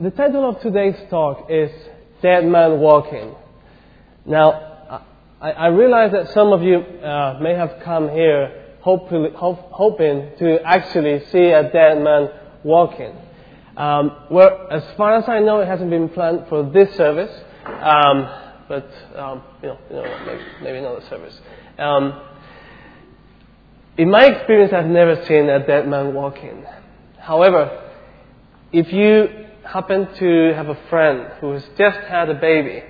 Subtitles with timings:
[0.00, 1.70] The title of today's talk is
[2.22, 3.36] Dead Man Walking.
[4.26, 5.02] Now,
[5.40, 10.32] I, I realize that some of you uh, may have come here hopefully, hope, hoping
[10.40, 12.30] to actually see a dead man
[12.64, 13.14] walking.
[13.76, 17.30] Um, well, as far as I know, it hasn't been planned for this service,
[17.64, 18.28] um,
[18.68, 21.40] but um, you know, you know maybe, maybe another service.
[21.78, 22.22] Um,
[23.96, 26.64] in my experience, I've never seen a dead man walking.
[27.18, 27.84] However,
[28.72, 32.82] if you happen to have a friend who has just had a baby,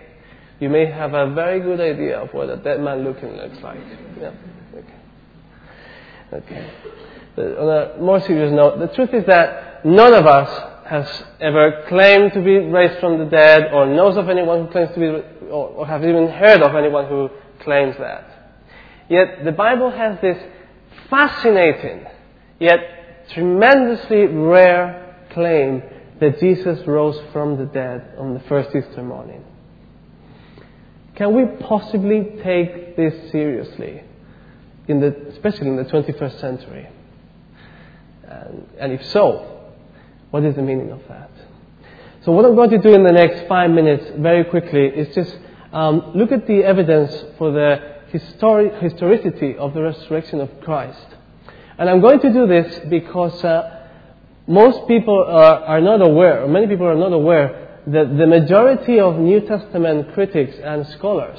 [0.60, 3.78] you may have a very good idea of what a dead man looking looks like.
[4.20, 4.32] Yeah.
[4.74, 4.94] Okay.
[6.32, 6.70] Okay.
[7.36, 11.84] But on a more serious note, the truth is that none of us has ever
[11.88, 15.06] claimed to be raised from the dead or knows of anyone who claims to be,
[15.46, 17.28] or, or have even heard of anyone who
[17.60, 18.56] claims that.
[19.08, 20.38] Yet the Bible has this
[21.08, 22.04] fascinating,
[22.58, 25.82] yet tremendously rare claim
[26.20, 29.44] that Jesus rose from the dead on the first Easter morning.
[31.14, 34.02] Can we possibly take this seriously,
[34.86, 36.88] in the, especially in the 21st century?
[38.24, 39.72] And, and if so,
[40.30, 41.30] what is the meaning of that?
[42.24, 45.36] So, what I'm going to do in the next five minutes, very quickly, is just
[45.72, 51.06] um, look at the evidence for the histori- historicity of the resurrection of Christ.
[51.78, 53.77] And I'm going to do this because uh,
[54.48, 58.98] most people are, are not aware, or many people are not aware, that the majority
[58.98, 61.38] of New Testament critics and scholars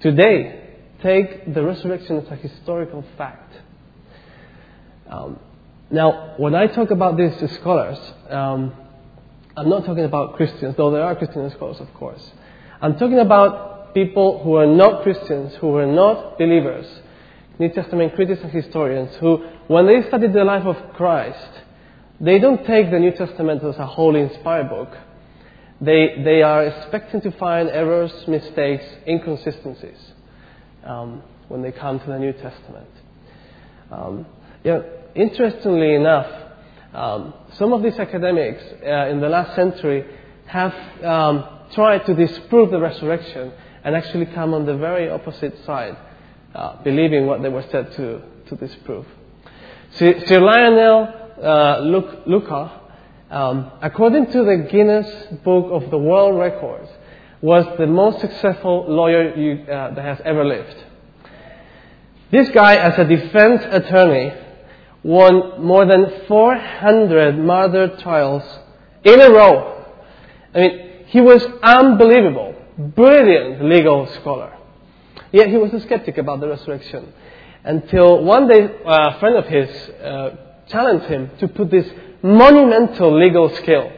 [0.00, 3.54] today take the resurrection as a historical fact.
[5.08, 5.38] Um,
[5.90, 7.98] now, when I talk about this to scholars,
[8.28, 8.74] um,
[9.56, 12.32] I'm not talking about Christians, though there are Christian scholars, of course.
[12.82, 16.86] I'm talking about people who are not Christians, who are not believers,
[17.58, 21.62] New Testament critics and historians, who, when they studied the life of Christ,
[22.20, 24.96] they don't take the New Testament as a wholly inspired book.
[25.80, 29.98] They, they are expecting to find errors, mistakes, inconsistencies
[30.84, 32.88] um, when they come to the New Testament.
[33.90, 34.26] Um,
[34.64, 34.80] yeah,
[35.14, 36.44] interestingly enough,
[36.94, 40.06] um, some of these academics uh, in the last century
[40.46, 40.74] have
[41.04, 43.52] um, tried to disprove the resurrection
[43.84, 45.96] and actually come on the very opposite side,
[46.54, 49.04] uh, believing what they were said to, to disprove.
[49.92, 51.80] Sir Lionel uh,
[52.26, 52.70] Luckhoo,
[53.30, 55.08] um, according to the Guinness
[55.44, 56.88] Book of the World Records,
[57.40, 60.76] was the most successful lawyer you, uh, that has ever lived.
[62.30, 64.32] This guy, as a defense attorney,
[65.02, 68.42] won more than 400 murder trials
[69.04, 69.84] in a row.
[70.54, 74.56] I mean, he was unbelievable, brilliant legal scholar.
[75.30, 77.12] Yet he was a skeptic about the resurrection.
[77.62, 79.68] Until one day, a friend of his
[80.00, 80.30] uh,
[80.68, 81.86] challenged him to put this
[82.22, 83.92] monumental legal skill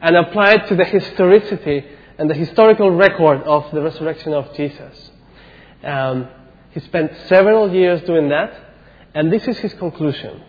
[0.00, 1.84] and apply it to the historicity
[2.18, 5.10] and the historical record of the resurrection of Jesus.
[5.82, 6.28] Um,
[6.70, 8.52] he spent several years doing that,
[9.14, 10.42] and this is his conclusion.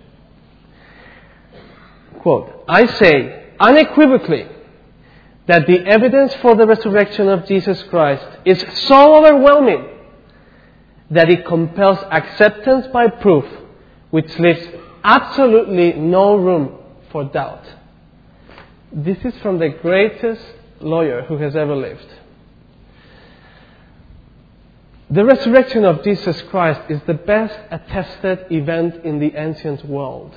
[2.22, 4.48] Quote, I say unequivocally
[5.48, 9.88] that the evidence for the resurrection of Jesus Christ is so overwhelming
[11.12, 13.46] that it compels acceptance by proof,
[14.12, 14.68] which leaves
[15.04, 16.78] absolutely no room
[17.12, 17.66] for doubt.
[18.92, 20.42] This is from the greatest
[20.80, 22.08] lawyer who has ever lived.
[25.12, 30.36] The resurrection of Jesus Christ is the best attested event in the ancient world.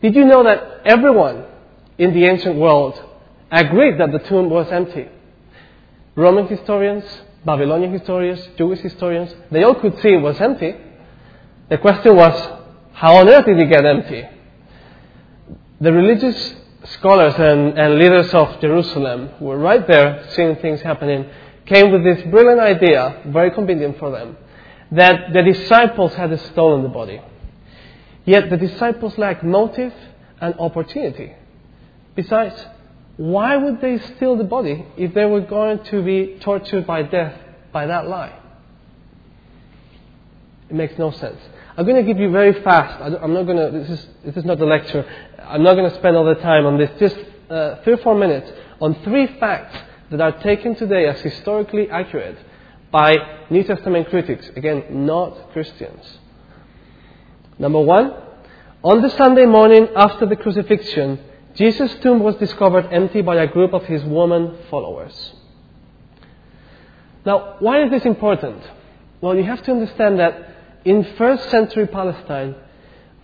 [0.00, 1.44] Did you know that everyone
[1.98, 3.02] in the ancient world
[3.50, 5.08] agreed that the tomb was empty?
[6.14, 7.04] Roman historians,
[7.44, 10.74] Babylonian historians, Jewish historians, they all could see it was empty.
[11.68, 12.61] The question was,
[13.02, 14.24] how on earth did it get empty?
[15.80, 16.54] The religious
[16.84, 21.28] scholars and, and leaders of Jerusalem who were right there seeing things happening
[21.66, 24.36] came with this brilliant idea, very convenient for them,
[24.92, 27.20] that the disciples had stolen the body.
[28.24, 29.92] Yet the disciples lacked motive
[30.40, 31.32] and opportunity.
[32.14, 32.54] Besides,
[33.16, 37.36] why would they steal the body if they were going to be tortured by death
[37.72, 38.38] by that lie?
[40.70, 41.40] It makes no sense.
[41.76, 43.00] I'm going to give you very fast.
[43.00, 43.78] I'm not going to.
[43.78, 45.06] This is this is not a lecture.
[45.38, 46.90] I'm not going to spend all the time on this.
[47.00, 47.16] Just
[47.48, 49.76] uh, three or four minutes on three facts
[50.10, 52.38] that are taken today as historically accurate
[52.90, 53.16] by
[53.48, 54.50] New Testament critics.
[54.54, 56.18] Again, not Christians.
[57.58, 58.12] Number one,
[58.84, 61.20] on the Sunday morning after the crucifixion,
[61.54, 65.32] Jesus' tomb was discovered empty by a group of his woman followers.
[67.24, 68.62] Now, why is this important?
[69.20, 70.52] Well, you have to understand that
[70.84, 72.54] in first century Palestine,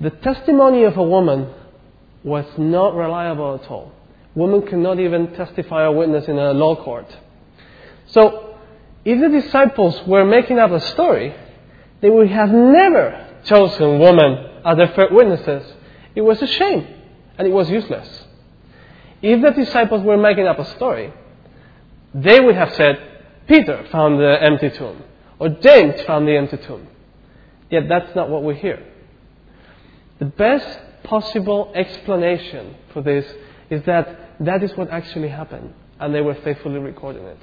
[0.00, 1.52] the testimony of a woman
[2.22, 3.92] was not reliable at all.
[4.34, 7.06] Women cannot even testify or witness in a law court.
[8.06, 8.56] So,
[9.04, 11.34] if the disciples were making up a story,
[12.00, 15.72] they would have never chosen women as their first witnesses.
[16.14, 16.86] It was a shame,
[17.36, 18.24] and it was useless.
[19.22, 21.12] If the disciples were making up a story,
[22.14, 23.00] they would have said,
[23.48, 25.02] Peter found the empty tomb,
[25.38, 26.86] or James found the empty tomb.
[27.70, 28.82] Yet that's not what we hear.
[30.18, 33.24] The best possible explanation for this
[33.70, 37.38] is that that is what actually happened, and they were faithfully recording it.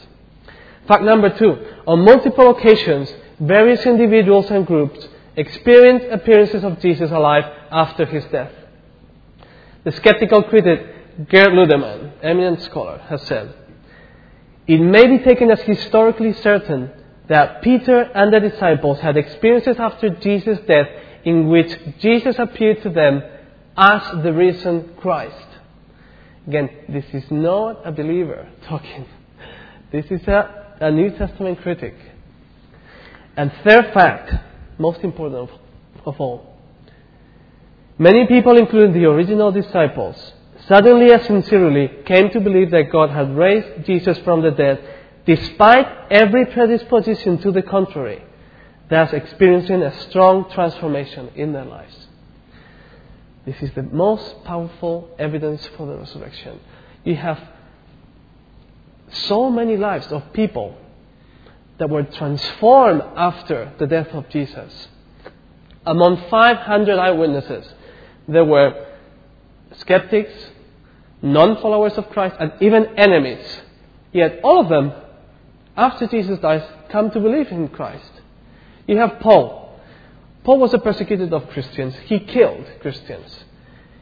[0.87, 7.43] Fact number two on multiple occasions, various individuals and groups experienced appearances of Jesus alive
[7.71, 8.51] after his death.
[9.83, 13.53] The skeptical critic Gerd Ludemann, eminent scholar, has said,
[14.67, 16.91] It may be taken as historically certain
[17.27, 20.87] that Peter and the disciples had experiences after Jesus' death
[21.23, 23.23] in which Jesus appeared to them
[23.77, 25.47] as the risen Christ.
[26.47, 29.05] Again, this is not a believer talking.
[29.91, 31.95] This is a, a New Testament critic.
[33.35, 34.33] And third fact,
[34.77, 35.59] most important of,
[36.05, 36.57] of all,
[37.97, 40.33] many people, including the original disciples,
[40.67, 44.79] suddenly and sincerely came to believe that God had raised Jesus from the dead,
[45.25, 48.23] despite every predisposition to the contrary,
[48.89, 51.95] thus experiencing a strong transformation in their lives.
[53.45, 56.59] This is the most powerful evidence for the resurrection.
[57.03, 57.39] You have
[59.11, 60.75] so many lives of people
[61.77, 64.87] that were transformed after the death of Jesus.
[65.85, 67.67] Among 500 eyewitnesses,
[68.27, 68.87] there were
[69.77, 70.33] skeptics,
[71.21, 73.45] non followers of Christ, and even enemies.
[74.11, 74.93] Yet all of them,
[75.75, 78.11] after Jesus dies, come to believe in Christ.
[78.87, 79.79] You have Paul.
[80.43, 81.95] Paul was a persecutor of Christians.
[82.05, 83.43] He killed Christians.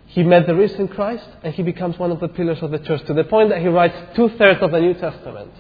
[0.08, 3.04] He met the risen Christ and he becomes one of the pillars of the church
[3.06, 5.52] to the point that he writes two thirds of the New Testament.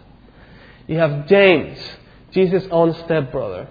[0.87, 1.79] You have James,
[2.31, 3.67] Jesus' own stepbrother.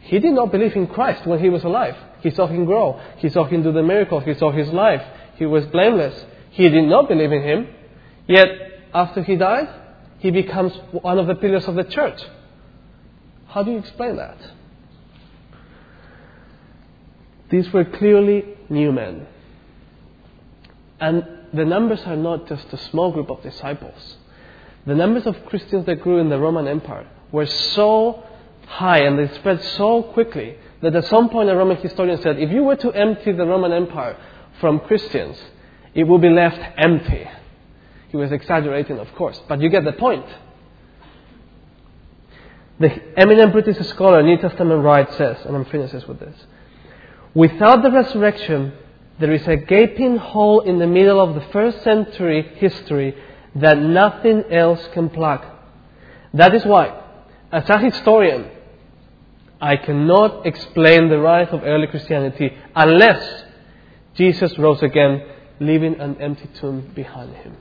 [0.00, 1.96] He did not believe in Christ when he was alive.
[2.20, 3.00] He saw him grow.
[3.18, 4.22] He saw him do the miracles.
[4.24, 5.02] He saw his life.
[5.34, 6.24] He was blameless.
[6.50, 7.68] He did not believe in him.
[8.28, 8.46] Yet,
[8.94, 9.68] after he died,
[10.18, 12.20] he becomes one of the pillars of the church.
[13.48, 14.38] How do you explain that?
[17.50, 19.26] These were clearly new men.
[20.98, 24.16] And the numbers are not just a small group of disciples.
[24.86, 28.24] The numbers of Christians that grew in the Roman Empire were so
[28.66, 32.50] high and they spread so quickly that at some point a Roman historian said if
[32.50, 34.16] you were to empty the Roman Empire
[34.60, 35.38] from Christians,
[35.94, 37.28] it would be left empty.
[38.16, 40.24] He was exaggerating, of course, but you get the point.
[42.80, 46.34] The eminent British scholar New Testament Wright says, and I'm finishes with this
[47.34, 48.72] Without the resurrection,
[49.20, 53.14] there is a gaping hole in the middle of the first century history
[53.56, 55.44] that nothing else can plug.
[56.32, 56.98] That is why,
[57.52, 58.50] as a historian,
[59.60, 63.44] I cannot explain the rise of early Christianity unless
[64.14, 65.22] Jesus rose again,
[65.60, 67.58] leaving an empty tomb behind him.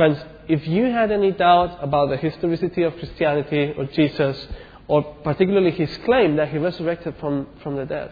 [0.00, 0.18] Friends,
[0.48, 4.46] if you had any doubt about the historicity of Christianity or Jesus,
[4.88, 8.10] or particularly his claim that he resurrected from, from the dead,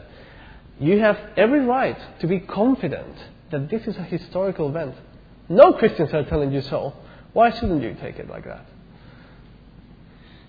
[0.78, 3.16] you have every right to be confident
[3.50, 4.96] that this is a historical event.
[5.48, 6.92] No Christians are telling you so.
[7.32, 8.66] Why shouldn't you take it like that?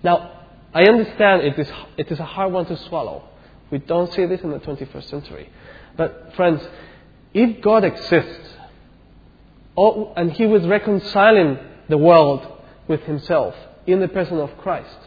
[0.02, 0.42] Now,
[0.74, 3.24] I understand it is, it is a hard one to swallow.
[3.70, 5.48] We don't see this in the 21st century.
[5.96, 6.60] But, friends,
[7.32, 8.56] if God exists,
[9.82, 11.58] Oh, and He was reconciling
[11.88, 12.46] the world
[12.86, 13.54] with Himself
[13.86, 14.98] in the person of Christ,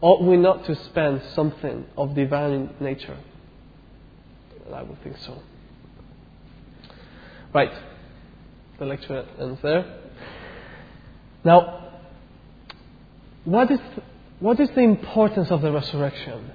[0.00, 3.18] ought we not to spend something of divine nature
[4.72, 5.38] I would think so.
[7.52, 7.72] Right.
[8.78, 10.00] The lecture ends there.
[11.44, 11.90] Now,
[13.44, 13.80] what is,
[14.40, 16.50] what is the importance of the resurrection?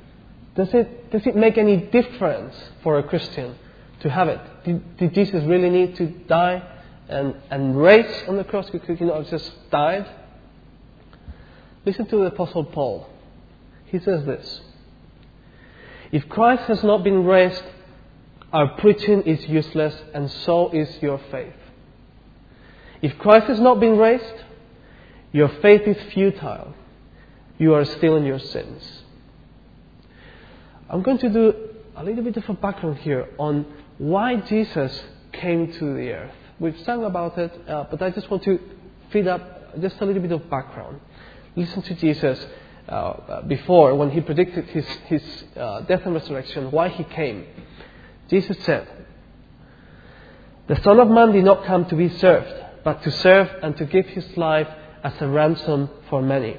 [0.55, 3.55] Does it, does it make any difference for a Christian
[3.99, 4.39] to have it?
[4.63, 6.63] Did, did Jesus really need to die
[7.09, 8.69] and, and raise on the cross?
[8.69, 10.07] Could he not just died?
[11.85, 13.07] Listen to the Apostle Paul.
[13.85, 14.61] He says this
[16.11, 17.63] If Christ has not been raised,
[18.51, 21.53] our preaching is useless, and so is your faith.
[23.01, 24.43] If Christ has not been raised,
[25.31, 26.73] your faith is futile.
[27.57, 29.03] You are still in your sins.
[30.89, 31.53] I'm going to do
[31.95, 33.65] a little bit of a background here on
[33.97, 36.36] why Jesus came to the earth.
[36.59, 38.59] We've sung about it, uh, but I just want to
[39.11, 40.99] feed up just a little bit of background.
[41.55, 42.43] Listen to Jesus
[42.89, 47.45] uh, before, when he predicted his, his uh, death and resurrection, why he came.
[48.29, 48.87] Jesus said,
[50.67, 52.51] The Son of Man did not come to be served,
[52.83, 54.67] but to serve and to give his life
[55.03, 56.57] as a ransom for many.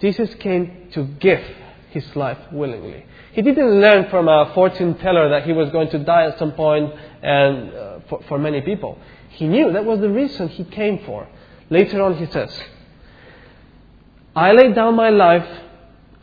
[0.00, 1.42] Jesus came to give
[1.90, 3.04] his life willingly.
[3.32, 6.52] He didn't learn from a fortune teller that he was going to die at some
[6.52, 8.98] point and uh, for, for many people.
[9.30, 11.28] He knew that was the reason he came for.
[11.70, 12.58] Later on, he says,
[14.34, 15.46] I lay down my life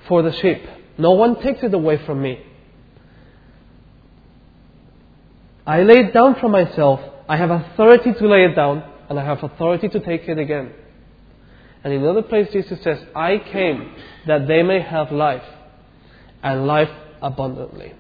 [0.08, 0.64] for the sheep.
[0.98, 2.40] No one takes it away from me.
[5.68, 7.00] I lay it down for myself.
[7.28, 10.72] I have authority to lay it down, and I have authority to take it again.
[11.84, 13.94] And in another place, Jesus says, I came
[14.28, 15.44] that they may have life,
[16.44, 16.90] and life
[17.22, 17.94] abundantly.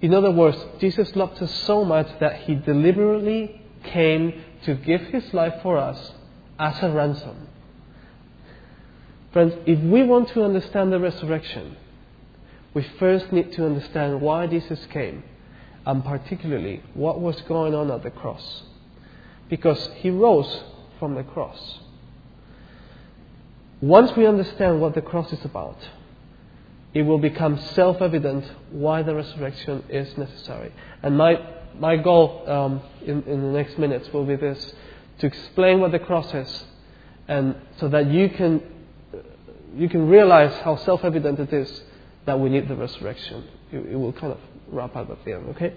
[0.00, 5.32] In other words, Jesus loved us so much that he deliberately came to give his
[5.34, 6.12] life for us
[6.58, 7.48] as a ransom.
[9.32, 11.76] Friends, if we want to understand the resurrection,
[12.74, 15.24] we first need to understand why Jesus came,
[15.84, 18.62] and particularly what was going on at the cross.
[19.48, 20.62] Because he rose
[20.98, 21.80] from the cross.
[23.80, 25.78] Once we understand what the cross is about,
[26.94, 30.72] it will become self evident why the resurrection is necessary.
[31.02, 31.38] And my,
[31.78, 34.74] my goal um, in, in the next minutes will be this
[35.18, 36.64] to explain what the cross is,
[37.26, 38.62] and so that you can,
[39.74, 41.82] you can realize how self evident it is
[42.24, 43.44] that we need the resurrection.
[43.70, 45.74] It, it will kind of wrap up at the end, okay?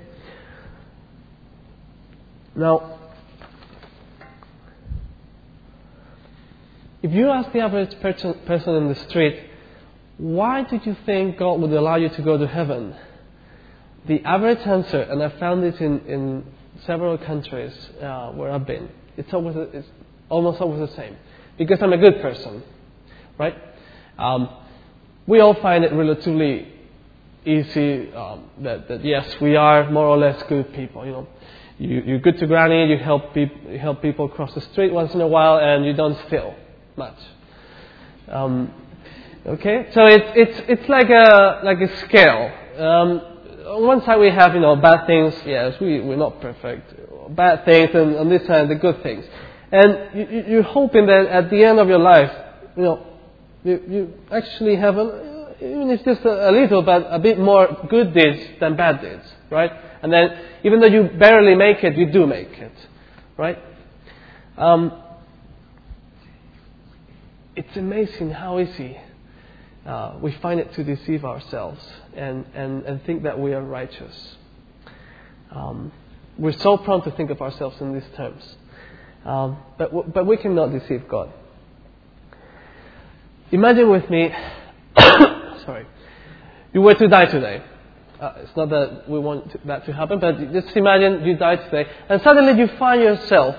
[2.55, 2.99] Now,
[7.01, 9.50] if you ask the average person, person in the street,
[10.21, 12.95] why did you think God would allow you to go to heaven?
[14.07, 16.45] The average answer, and I found it in, in
[16.85, 18.87] several countries uh, where I've been,
[19.17, 19.87] it's, always, it's
[20.29, 21.17] almost always the same.
[21.57, 22.61] Because I'm a good person,
[23.39, 23.55] right?
[24.19, 24.49] Um,
[25.25, 26.71] we all find it relatively
[27.43, 31.03] easy um, that, that, yes, we are more or less good people.
[31.03, 31.27] You know,
[31.79, 35.15] you, you're good to granny, you help, peop- you help people cross the street once
[35.15, 36.53] in a while, and you don't steal
[36.95, 37.17] much.
[38.27, 38.71] Um,
[39.43, 42.51] Okay, so it's it's it's like a like a scale.
[42.77, 43.21] Um,
[43.65, 45.33] on one side we have you know bad things.
[45.47, 46.93] Yes, we we're not perfect.
[47.35, 49.25] Bad things, and on this side the good things.
[49.71, 52.31] And you, you're hoping that at the end of your life,
[52.77, 53.07] you know,
[53.63, 57.87] you, you actually have a, even if just a, a little, but a bit more
[57.89, 59.71] good deeds than bad deeds, right?
[60.03, 62.73] And then even though you barely make it, you do make it,
[63.37, 63.57] right?
[64.55, 65.01] Um,
[67.55, 68.99] it's amazing how easy
[69.85, 71.79] uh, we find it to deceive ourselves
[72.15, 74.35] and, and, and think that we are righteous.
[75.51, 75.91] Um,
[76.37, 78.43] we're so prone to think of ourselves in these terms.
[79.25, 81.31] Um, but, w- but we cannot deceive God.
[83.51, 84.31] Imagine with me,
[84.99, 85.85] sorry,
[86.73, 87.61] you were to die today.
[88.19, 91.55] Uh, it's not that we want to, that to happen, but just imagine you die
[91.55, 93.55] today, and suddenly you find yourself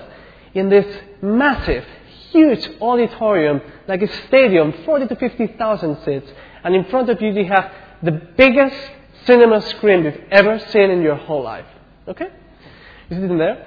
[0.53, 0.85] in this
[1.21, 1.85] massive,
[2.33, 6.29] huge auditorium, like a stadium, 40 to 50,000 seats,
[6.63, 7.71] and in front of you you have
[8.01, 8.75] the biggest
[9.25, 11.65] cinema screen you've ever seen in your whole life.
[12.07, 12.27] Okay?
[13.09, 13.65] You sit in there.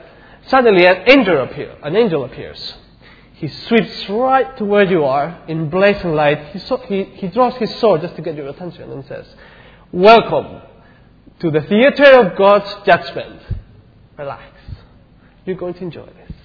[0.49, 1.78] Suddenly an angel appears.
[1.82, 2.75] An angel appears.
[3.35, 6.52] He sweeps right to where you are in blazing light.
[6.52, 9.26] He, so, he, he draws his sword just to get your attention and says,
[9.92, 10.62] Welcome
[11.40, 13.42] to the theater of God's judgment.
[14.16, 14.52] Relax.
[15.44, 16.36] You're going to enjoy this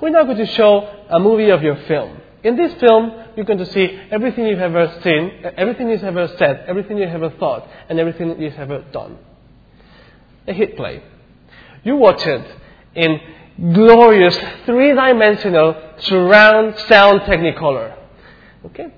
[0.00, 2.20] we're now going to show a movie of your film.
[2.42, 6.64] In this film, you're going to see everything you've ever seen, everything you've ever said,
[6.66, 9.18] everything you've ever thought, and everything you've ever done.
[10.48, 11.02] A hit play.
[11.84, 12.56] You watch it
[12.94, 13.20] in
[13.74, 17.96] glorious three-dimensional surround sound technicolor.
[18.66, 18.88] Okay?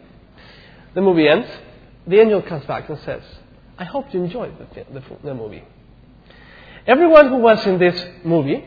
[0.95, 1.49] The movie ends.
[2.07, 3.23] The angel comes back and says,
[3.79, 5.65] I hope you enjoyed the, the, the movie.
[6.87, 8.65] Everyone who was in this movie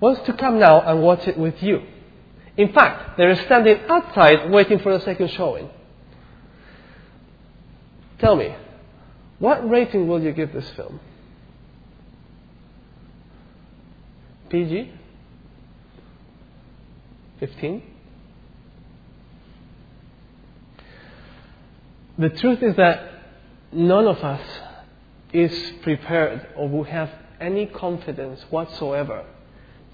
[0.00, 1.82] wants to come now and watch it with you.
[2.56, 5.70] In fact, they're standing outside waiting for the second showing.
[8.18, 8.54] Tell me,
[9.38, 11.00] what rating will you give this film?
[14.50, 14.92] PG?
[17.38, 17.82] 15?
[22.18, 23.12] The truth is that
[23.70, 24.40] none of us
[25.32, 29.24] is prepared or will have any confidence whatsoever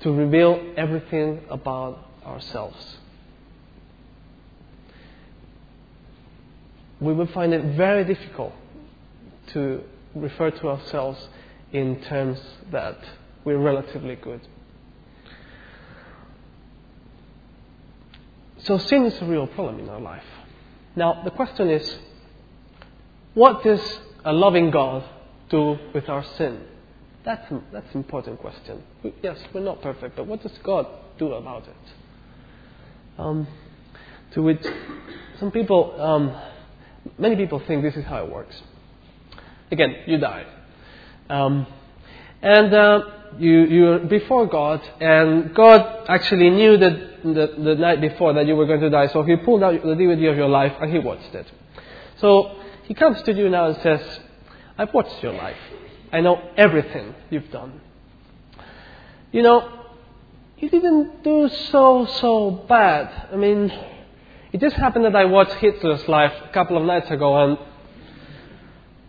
[0.05, 2.99] to reveal everything about ourselves.
[7.01, 8.53] We will find it very difficult
[9.55, 9.83] to
[10.15, 11.27] refer to ourselves
[11.73, 12.39] in terms
[12.71, 12.99] that
[13.47, 14.43] we're relatively good.
[18.59, 20.25] So sin is a real problem in our life.
[20.97, 21.99] Now, the question is
[23.33, 23.81] what does
[24.23, 25.03] a loving God
[25.49, 26.61] do with our sin?
[27.25, 28.83] That's, that's an important question.
[29.23, 30.87] Yes, we're not perfect, but what does God
[31.19, 31.77] do about it?
[33.19, 33.47] Um,
[34.33, 34.63] to which
[35.41, 36.37] some people, um,
[37.17, 38.55] many people think this is how it works.
[39.71, 40.45] Again, you die.
[41.31, 41.67] Um,
[42.43, 43.01] and uh,
[43.39, 48.55] you, you're before God, and God actually knew that the, the night before that you
[48.55, 50.99] were going to die, so He pulled out the DVD of your life and He
[50.99, 51.51] watched it.
[52.21, 54.21] So He comes to you now and says,
[54.77, 55.57] I've watched your life.
[56.15, 57.81] I know everything you've done.
[59.33, 59.69] You know,
[60.59, 63.31] you didn't do so, so bad.
[63.33, 63.69] I mean,
[64.53, 67.59] it just happened that I watched Hitler's life a couple of nights ago and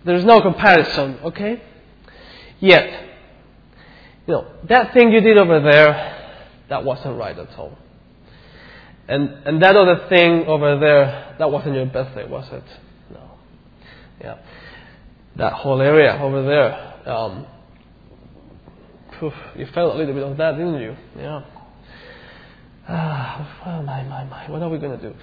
[0.03, 1.61] there's no comparison, okay?
[2.59, 3.05] Yet,
[4.25, 7.77] you know, that thing you did over there, that wasn't right at all.
[9.07, 12.63] And, and that other thing over there, that wasn't your birthday, was it?
[13.11, 13.29] No.
[14.19, 14.37] Yeah.
[15.35, 17.45] That whole area over there, um,
[19.19, 20.95] poof, you felt a little bit of that, didn't you?
[21.17, 21.41] Yeah.
[22.87, 24.49] Ah, oh my, my, my.
[24.49, 25.15] What are we going to do?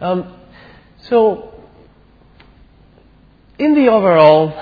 [0.00, 0.40] Um,
[1.02, 1.54] so,
[3.58, 4.52] in the overall,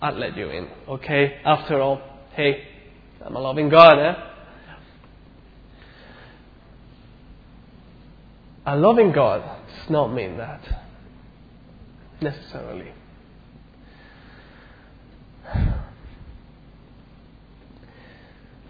[0.00, 1.40] I'd let you in, okay?
[1.44, 2.02] After all,
[2.34, 2.66] hey,
[3.24, 4.14] I'm a loving God, eh?
[8.66, 10.60] A loving God does not mean that
[12.20, 12.92] necessarily.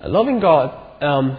[0.08, 1.38] Loving God um,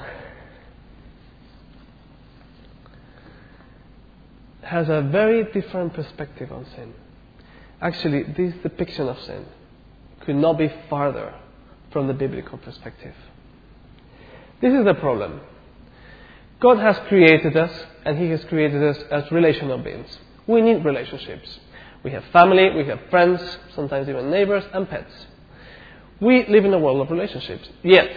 [4.61, 6.93] has a very different perspective on sin.
[7.81, 9.45] Actually, this depiction of sin
[10.21, 11.33] could not be farther
[11.91, 13.13] from the biblical perspective.
[14.61, 15.41] This is the problem.
[16.61, 17.71] God has created us,
[18.05, 20.17] and He has created us as relational beings.
[20.47, 21.59] We need relationships.
[22.03, 23.41] We have family, we have friends,
[23.75, 25.13] sometimes even neighbors, and pets.
[26.21, 27.67] We live in a world of relationships.
[27.83, 28.09] Yet,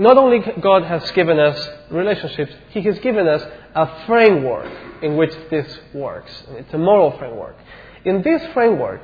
[0.00, 3.42] not only God has given us relationships, He has given us
[3.74, 6.32] a framework in which this works.
[6.52, 7.56] It's a moral framework.
[8.06, 9.02] In this framework,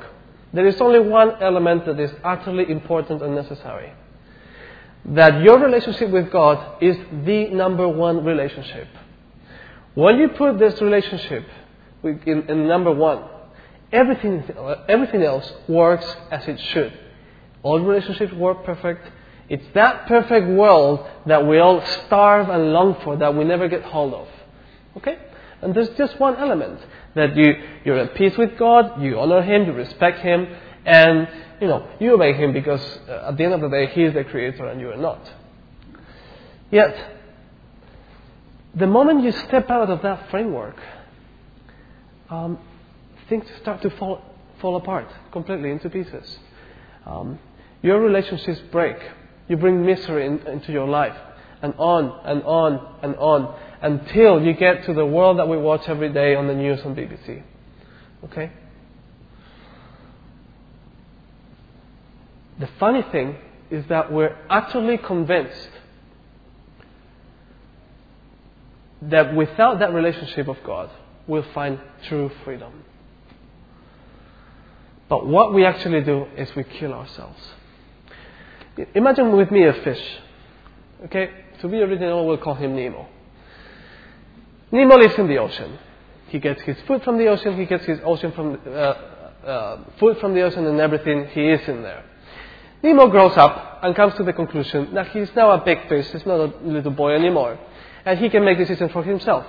[0.54, 3.92] there is only one element that is utterly important and necessary.
[5.04, 8.88] That your relationship with God is the number one relationship.
[9.94, 11.46] When you put this relationship
[12.02, 13.22] in, in number one,
[13.92, 14.44] everything,
[14.88, 16.98] everything else works as it should.
[17.62, 19.06] All relationships work perfect.
[19.48, 23.82] It's that perfect world that we all starve and long for that we never get
[23.82, 24.28] hold of.
[24.96, 25.18] Okay?
[25.62, 26.80] And there's just one element
[27.14, 27.54] that you,
[27.85, 30.48] you're at peace with God, you honor Him, you respect Him,
[30.85, 31.28] and
[31.61, 34.14] you know, you obey Him because uh, at the end of the day, He is
[34.14, 35.20] the Creator and you are not.
[36.70, 36.94] Yet,
[38.74, 40.76] the moment you step out of that framework,
[42.28, 42.59] um,
[43.28, 44.22] things start to fall,
[44.61, 46.38] fall apart completely into pieces.
[47.06, 47.38] Um,
[47.82, 48.96] your relationships break.
[49.48, 51.16] You bring misery in, into your life,
[51.62, 55.82] and on and on and on until you get to the world that we watch
[55.88, 57.42] every day on the news on BBC.
[58.24, 58.50] Okay?
[62.59, 63.37] The funny thing
[63.70, 65.68] is that we're utterly convinced
[69.02, 70.90] that without that relationship of God,
[71.26, 71.78] we'll find
[72.09, 72.85] true freedom.
[75.09, 77.40] But what we actually do is we kill ourselves.
[78.94, 80.02] Imagine with me a fish.
[81.04, 81.30] Okay?
[81.60, 83.06] To be original, we'll call him Nemo.
[84.70, 85.78] Nemo lives in the ocean.
[86.28, 90.18] He gets his food from the ocean, he gets his ocean from, uh, uh, food
[90.18, 92.04] from the ocean and everything, he is in there.
[92.82, 96.26] Nemo grows up and comes to the conclusion that he's now a big fish, he's
[96.26, 97.58] not a little boy anymore.
[98.04, 99.46] And he can make decisions for himself.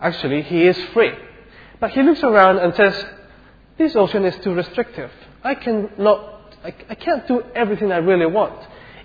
[0.00, 1.12] Actually, he is free.
[1.80, 3.04] But he looks around and says,
[3.76, 5.10] this ocean is too restrictive.
[5.42, 6.33] I cannot,
[6.64, 8.58] I, I can't do everything I really want.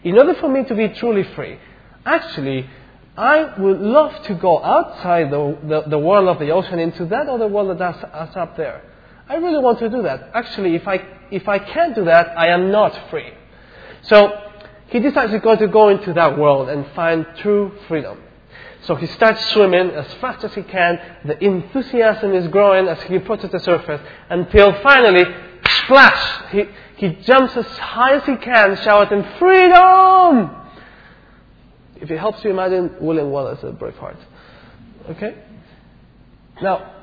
[0.03, 1.59] In order for me to be truly free,
[2.05, 2.69] actually,
[3.17, 7.27] I would love to go outside the, the, the world of the ocean into that
[7.27, 8.81] other world that's, that's up there.
[9.27, 10.31] I really want to do that.
[10.33, 13.33] Actually, if I, if I can't do that, I am not free.
[14.03, 14.49] So,
[14.87, 18.19] he decides to go to go into that world and find true freedom.
[18.83, 20.99] So he starts swimming as fast as he can.
[21.25, 25.25] The enthusiasm is growing as he approaches the surface until finally,
[25.83, 26.51] splash!
[26.51, 26.63] He,
[26.99, 30.53] he jumps as high as he can, shouting, Freedom!
[31.95, 34.17] If it helps you imagine William Wallace at Braveheart.
[35.09, 35.35] Okay?
[36.61, 36.93] Now,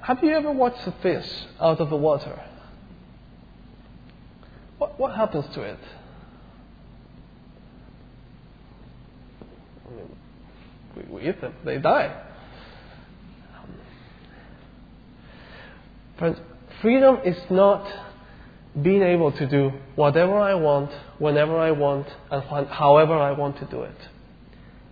[0.00, 1.28] have you ever watched a fish
[1.60, 2.42] out of the water?
[4.78, 5.78] What, what happens to it?
[10.96, 12.24] We, we eat them, they die.
[16.18, 16.38] Friends,
[16.80, 17.86] freedom is not
[18.80, 23.66] being able to do whatever I want, whenever I want, and however I want to
[23.66, 23.96] do it.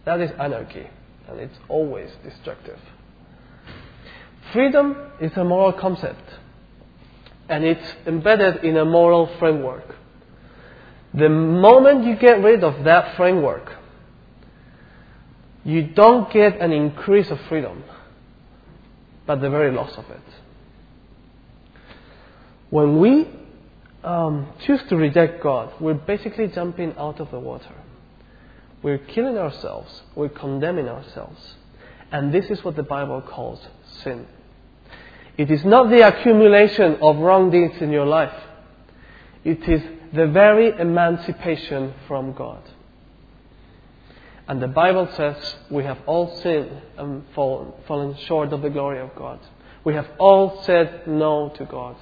[0.04, 0.86] That is anarchy,
[1.28, 2.78] and it's always destructive.
[4.52, 6.22] Freedom is a moral concept,
[7.48, 9.96] and it's embedded in a moral framework.
[11.14, 13.72] The moment you get rid of that framework,
[15.64, 17.84] you don't get an increase of freedom,
[19.26, 20.20] but the very loss of it.
[22.70, 23.26] When we
[24.04, 27.74] um, choose to reject God, we're basically jumping out of the water.
[28.82, 31.54] We're killing ourselves, we're condemning ourselves.
[32.10, 33.60] And this is what the Bible calls
[34.02, 34.26] sin.
[35.38, 38.34] It is not the accumulation of wrong deeds in your life,
[39.44, 42.62] it is the very emancipation from God.
[44.48, 45.36] And the Bible says
[45.70, 49.38] we have all sinned and fallen, fallen short of the glory of God.
[49.84, 51.96] We have all said no to God.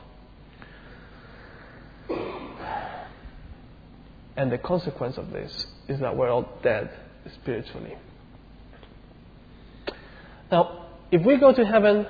[4.37, 6.91] And the consequence of this is that we're all dead
[7.35, 7.97] spiritually.
[10.51, 12.07] Now, if we go to heaven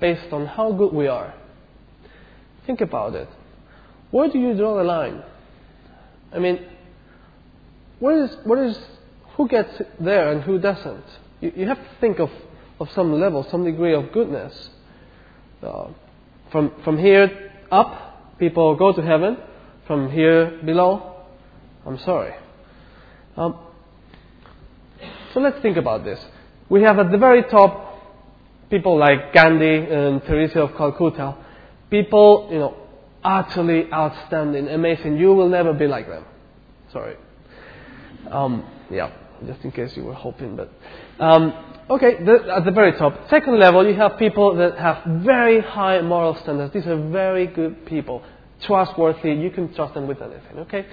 [0.00, 1.34] based on how good we are,
[2.66, 3.28] think about it.
[4.10, 5.22] Where do you draw the line?
[6.32, 6.64] I mean,
[7.98, 8.78] where is, where is,
[9.36, 11.04] who gets there and who doesn't?
[11.40, 12.30] You, you have to think of,
[12.80, 14.70] of some level, some degree of goodness.
[15.62, 15.88] Uh,
[16.50, 19.36] from, from here up, people go to heaven.
[19.86, 21.26] From here below,
[21.84, 22.34] I'm sorry.
[23.36, 23.58] Um,
[25.34, 26.18] so let's think about this.
[26.70, 28.00] We have at the very top
[28.70, 31.36] people like Gandhi and Teresa of Calcutta.
[31.90, 32.76] People, you know,
[33.22, 35.18] utterly outstanding, amazing.
[35.18, 36.24] You will never be like them.
[36.92, 37.16] Sorry.
[38.30, 39.12] Um, yeah,
[39.46, 40.70] just in case you were hoping, but.
[41.20, 43.28] Um, okay, the, at the very top.
[43.30, 46.72] Second level, you have people that have very high moral standards.
[46.72, 48.22] These are very good people,
[48.62, 49.32] trustworthy.
[49.32, 50.58] You can trust them with anything.
[50.60, 50.86] Okay.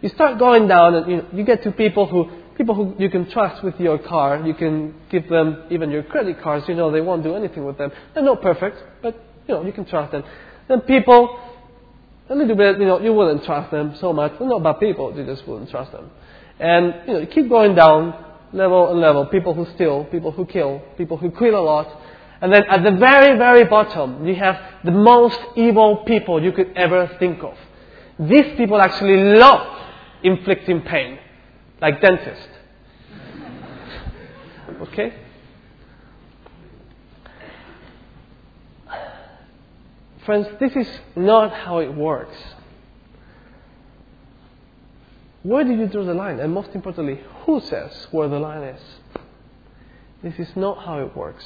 [0.00, 3.30] You start going down, and you, you get to people who people who you can
[3.30, 4.44] trust with your car.
[4.46, 6.68] You can give them even your credit cards.
[6.68, 7.90] You know they won't do anything with them.
[8.14, 9.14] They're not perfect, but
[9.46, 10.24] you know you can trust them.
[10.68, 11.40] Then people,
[12.28, 14.38] a little bit, you know, you wouldn't trust them so much.
[14.38, 15.16] They're not bad people.
[15.16, 16.10] You just wouldn't trust them.
[16.60, 19.26] And you know, you keep going down level and level.
[19.26, 21.88] People who steal, people who kill, people who kill a lot.
[22.40, 26.72] And then at the very, very bottom, you have the most evil people you could
[26.76, 27.56] ever think of.
[28.18, 29.78] These people actually love
[30.22, 31.18] inflicting pain,
[31.80, 32.48] like dentists.
[34.82, 35.12] Okay?
[40.24, 42.36] Friends, this is not how it works.
[45.48, 46.40] Where do you draw the line?
[46.40, 48.82] And most importantly, who says where the line is?
[50.22, 51.42] This is not how it works.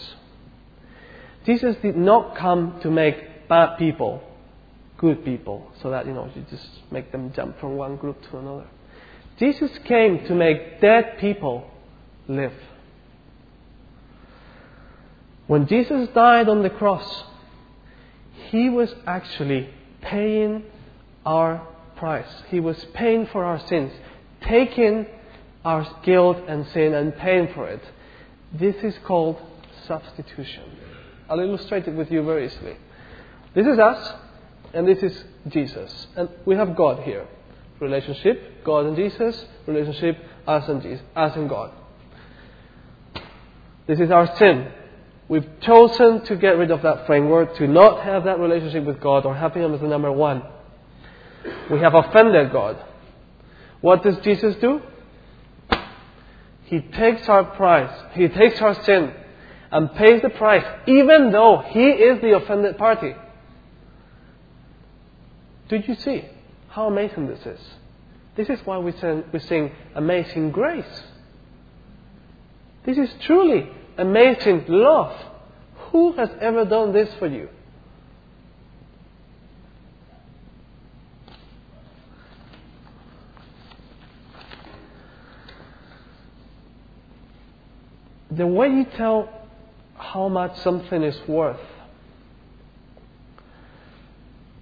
[1.47, 4.21] Jesus did not come to make bad people
[4.99, 8.39] good people so that, you know, you just make them jump from one group to
[8.39, 8.67] another.
[9.39, 11.71] Jesus came to make dead people
[12.27, 12.55] live.
[15.47, 17.23] When Jesus died on the cross,
[18.51, 20.65] he was actually paying
[21.25, 21.69] our
[22.03, 22.43] price.
[22.49, 23.93] He was paying for our sins,
[24.43, 25.07] taking
[25.65, 27.81] our guilt and sin and paying for it.
[28.53, 29.41] This is called
[29.87, 30.65] substitution.
[31.31, 32.77] I'll illustrate it with you very easily.
[33.55, 34.15] This is us,
[34.75, 36.09] and this is Jesus.
[36.17, 37.25] And we have God here.
[37.79, 39.47] Relationship, God and Jesus.
[39.69, 41.71] Relationship, us and Jesus, us and God.
[43.87, 44.73] This is our sin.
[45.29, 49.25] We've chosen to get rid of that framework, to not have that relationship with God
[49.25, 50.43] or having Him as the number one.
[51.71, 52.83] We have offended God.
[53.81, 54.81] What does Jesus do?
[56.65, 59.13] He takes our price, He takes our sin,
[59.71, 63.15] and pays the price, even though He is the offended party.
[65.69, 66.25] Did you see
[66.69, 67.61] how amazing this is?
[68.37, 71.03] This is why we sing, we sing Amazing Grace.
[72.85, 75.13] This is truly amazing love.
[75.91, 77.49] Who has ever done this for you?
[88.37, 89.29] The way you tell
[89.97, 91.61] how much something is worth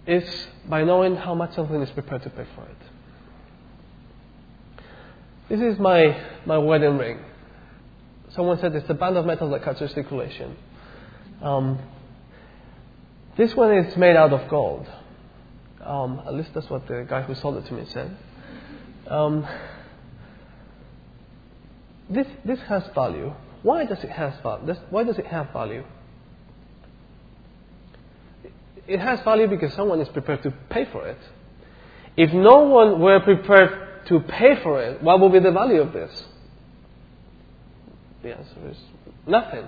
[0.07, 0.25] is
[0.69, 2.77] by knowing how much something is prepared to pay for it.
[5.49, 7.21] This is my, my wedding ring.
[8.31, 10.57] Someone said it's a band of metal that cuts your circulation.
[11.43, 11.79] Um,
[13.37, 14.87] this one is made out of gold.
[15.85, 18.17] Um, at least that's what the guy who sold it to me said.
[19.07, 19.47] Um,
[22.09, 23.33] this, this has value.
[23.63, 24.75] Why does it have value?
[24.91, 25.85] Why does it have value?
[28.91, 31.19] it has value because someone is prepared to pay for it.
[32.17, 35.93] If no one were prepared to pay for it, what would be the value of
[35.93, 36.25] this?
[38.25, 38.77] The answer is
[39.29, 39.65] nothing.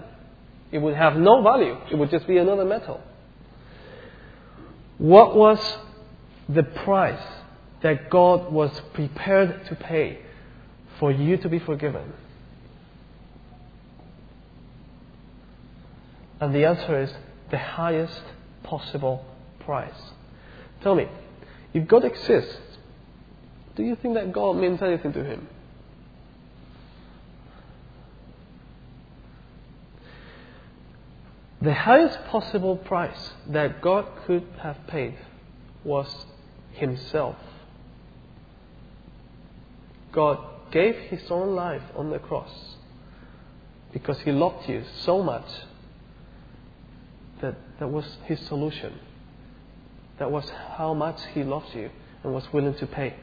[0.72, 1.76] It would have no value.
[1.90, 3.00] It would just be another metal.
[4.98, 5.60] What was
[6.48, 7.22] the price
[7.82, 10.18] that God was prepared to pay
[10.98, 12.12] for you to be forgiven?
[16.42, 17.14] And the answer is
[17.52, 18.20] the highest
[18.64, 19.24] possible
[19.60, 20.10] price.
[20.82, 21.06] Tell me,
[21.72, 22.58] if God exists,
[23.76, 25.46] do you think that God means anything to him?
[31.60, 35.14] The highest possible price that God could have paid
[35.84, 36.26] was
[36.72, 37.36] Himself.
[40.10, 40.38] God
[40.72, 42.74] gave His own life on the cross
[43.92, 45.46] because He loved you so much
[47.42, 48.98] that that was His solution.
[50.18, 51.90] That was how much He loves you
[52.24, 53.14] and was willing to pay.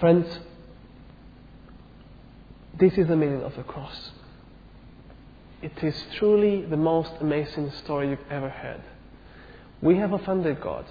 [0.00, 0.38] Friends,
[2.78, 4.10] this is the meaning of the cross.
[5.60, 8.82] It is truly the most amazing story you've ever heard.
[9.82, 10.86] We have offended God.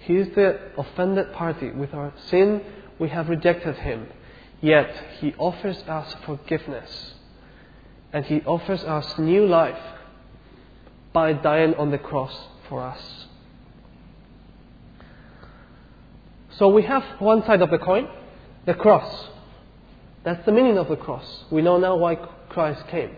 [0.00, 1.70] He is the offended party.
[1.70, 2.62] With our sin,
[2.98, 4.08] we have rejected Him.
[4.60, 7.14] Yet, He offers us forgiveness.
[8.12, 9.78] And He offers us new life
[11.12, 12.34] by dying on the cross
[12.68, 13.26] for us.
[16.58, 18.08] So we have one side of the coin,
[18.66, 19.28] the cross.
[20.24, 21.44] That's the meaning of the cross.
[21.50, 22.16] We know now why
[22.48, 23.16] Christ came.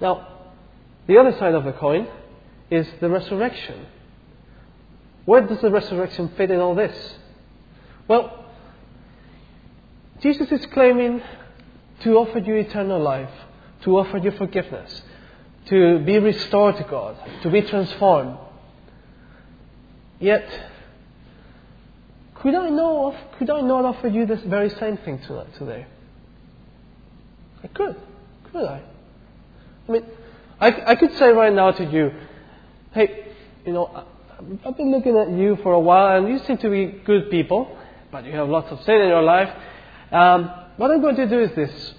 [0.00, 0.28] Now,
[1.06, 2.06] the other side of the coin
[2.70, 3.86] is the resurrection.
[5.24, 7.14] Where does the resurrection fit in all this?
[8.06, 8.44] Well,
[10.20, 11.22] Jesus is claiming
[12.02, 13.30] to offer you eternal life,
[13.82, 15.02] to offer you forgiveness,
[15.66, 18.38] to be restored to God, to be transformed.
[20.18, 20.48] Yet,
[22.34, 25.20] could I, know, could I not offer you this very same thing
[25.58, 25.86] today?
[27.62, 27.96] I could,
[28.50, 28.82] could I?
[29.88, 30.04] I mean,
[30.60, 32.12] I, I could say right now to you,
[32.92, 33.32] hey,
[33.64, 34.04] you know,
[34.64, 37.76] I've been looking at you for a while and you seem to be good people,
[38.12, 39.50] but you have lots of sin in your life.
[40.12, 41.94] Um, what I'm going to do is this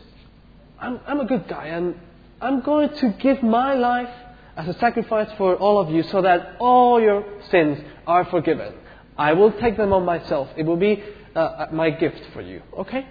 [0.80, 1.96] I'm, I'm a good guy and
[2.42, 4.14] I'm going to give my life
[4.56, 8.74] as a sacrifice for all of you so that all your sins are forgiven.
[9.18, 10.50] I will take them on myself.
[10.58, 11.04] It will be
[11.36, 12.62] uh, uh my gift for you.
[12.78, 13.08] Okay?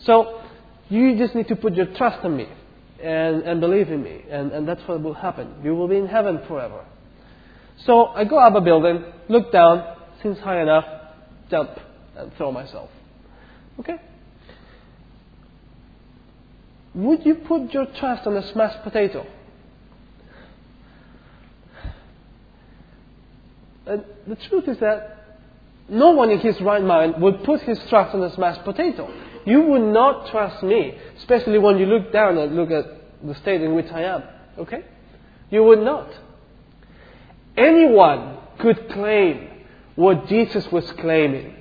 [0.00, 0.40] So,
[0.88, 2.48] you just need to put your trust in me
[3.02, 4.24] and, and believe in me.
[4.28, 5.54] And, and that's what will happen.
[5.62, 6.84] You will be in heaven forever.
[7.86, 10.84] So I go up a building, look down, seems high enough,
[11.50, 11.70] jump,
[12.16, 12.90] and throw myself.
[13.78, 13.96] Okay?
[16.94, 19.26] Would you put your trust on a smashed potato?
[23.86, 25.38] And the truth is that
[25.88, 29.12] no one in his right mind would put his trust on a smashed potato.
[29.44, 32.86] You would not trust me, especially when you look down and look at
[33.26, 34.22] the state in which I am.
[34.58, 34.84] Okay?
[35.50, 36.08] You would not.
[37.56, 39.48] Anyone could claim
[39.96, 41.56] what Jesus was claiming.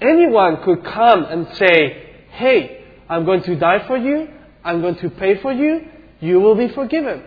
[0.00, 4.28] Anyone could come and say, Hey, I'm going to die for you,
[4.64, 5.86] I'm going to pay for you,
[6.20, 7.22] you will be forgiven.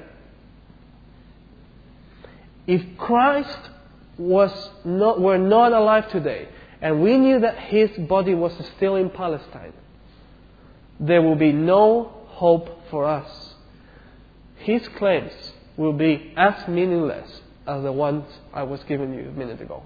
[2.67, 3.57] If Christ
[4.17, 6.47] was not, were not alive today,
[6.81, 9.73] and we knew that his body was still in Palestine,
[10.99, 13.55] there will be no hope for us.
[14.57, 15.33] His claims
[15.75, 19.83] will be as meaningless as the ones I was giving you a minute ago.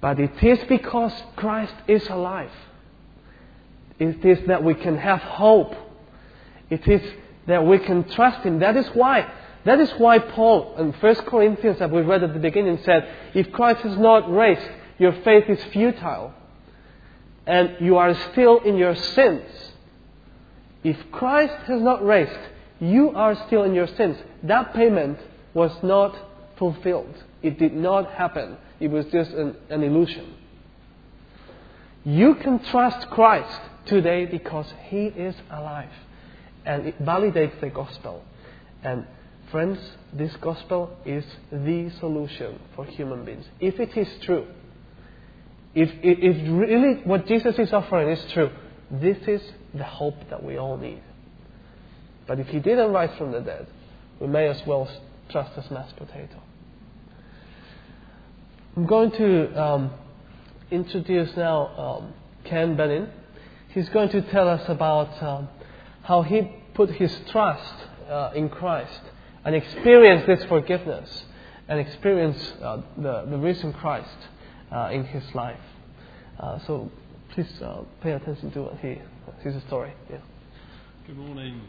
[0.00, 2.50] But it is because Christ is alive.
[3.98, 5.74] It is that we can have hope.
[6.70, 7.02] It is
[7.46, 8.60] that we can trust Him.
[8.60, 9.30] That is why.
[9.64, 13.52] That is why Paul in 1 Corinthians that we read at the beginning said, if
[13.52, 16.34] Christ is not raised, your faith is futile
[17.46, 19.42] and you are still in your sins.
[20.84, 22.38] If Christ has not raised,
[22.80, 24.16] you are still in your sins.
[24.42, 25.18] That payment
[25.54, 26.16] was not
[26.56, 27.14] fulfilled.
[27.42, 28.56] It did not happen.
[28.80, 30.34] It was just an, an illusion.
[32.04, 35.90] You can trust Christ today because He is alive.
[36.64, 38.22] And it validates the gospel.
[38.82, 39.06] And
[39.50, 39.78] friends,
[40.12, 43.44] this gospel is the solution for human beings.
[43.60, 44.46] If it is true,
[45.74, 48.50] if, if really what Jesus is offering is true,
[48.90, 49.40] this is
[49.74, 51.02] the hope that we all need.
[52.26, 53.66] But if he didn't rise from the dead,
[54.20, 54.88] we may as well
[55.30, 56.40] trust as mashed potato.
[58.76, 59.90] I'm going to um,
[60.70, 62.14] introduce now um,
[62.44, 63.08] Ken Benin.
[63.74, 65.48] He's going to tell us about um,
[66.02, 66.42] how he
[66.74, 67.74] put his trust
[68.08, 69.00] uh, in Christ
[69.44, 71.24] and experienced this forgiveness
[71.68, 74.16] and experienced uh, the, the risen Christ
[74.70, 75.60] uh, in his life.
[76.38, 76.90] Uh, so
[77.30, 79.00] please uh, pay attention to what he,
[79.42, 79.92] his story.
[80.10, 80.18] Yeah.
[81.06, 81.62] Good morning.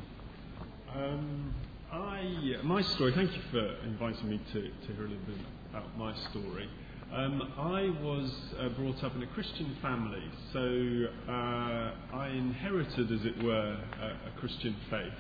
[0.93, 1.53] Um,
[1.91, 5.37] I, my story, thank you for inviting me to, to hear a little bit
[5.69, 6.69] about my story.
[7.15, 13.23] Um, I was uh, brought up in a Christian family, so uh, I inherited, as
[13.23, 15.13] it were, a, a Christian faith.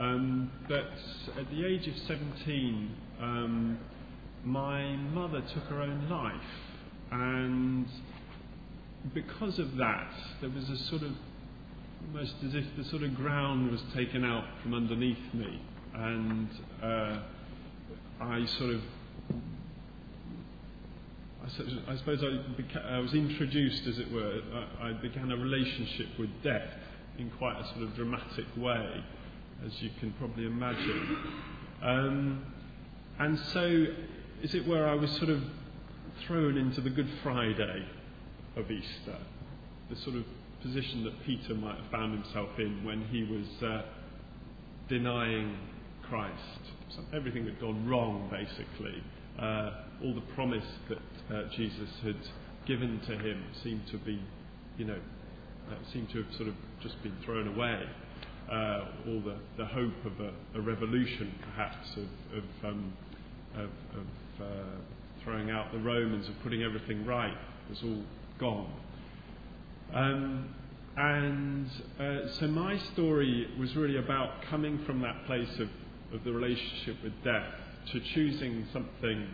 [0.00, 0.90] Um, but
[1.38, 3.78] at the age of 17, um,
[4.42, 6.34] my mother took her own life,
[7.12, 7.86] and
[9.14, 11.12] because of that, there was a sort of
[12.08, 15.62] almost as if the sort of ground was taken out from underneath me,
[15.94, 16.48] and
[16.82, 17.20] uh,
[18.20, 18.80] I sort of
[21.44, 24.40] I suppose I, beca- I, was introduced, as it were,
[24.80, 26.68] I, I, began a relationship with death
[27.18, 29.04] in quite a sort of dramatic way,
[29.66, 31.18] as you can probably imagine.
[31.82, 32.46] Um,
[33.18, 33.86] and so,
[34.44, 35.42] as it were, I was sort of
[36.26, 37.86] thrown into the Good Friday
[38.56, 39.18] of Easter,
[39.90, 40.24] the sort of
[40.62, 43.82] position that Peter might have found himself in when he was uh,
[44.88, 45.56] denying
[46.08, 46.60] Christ.
[46.90, 49.02] So everything had gone wrong, basically.
[49.38, 49.70] Uh,
[50.04, 52.16] all the promise that uh, Jesus had
[52.66, 54.20] given to him seemed to be,
[54.76, 54.98] you know,
[55.70, 57.82] uh, seemed to have sort of just been thrown away.
[58.50, 62.92] Uh, all the, the hope of a, a revolution, perhaps, of, of, um,
[63.54, 64.64] of, of uh,
[65.24, 67.36] throwing out the Romans, of putting everything right,
[67.70, 68.02] was all
[68.38, 68.72] gone.
[69.94, 70.54] Um,
[70.96, 75.68] and uh, so my story was really about coming from that place of,
[76.12, 77.54] of the relationship with death
[77.90, 79.28] to choosing something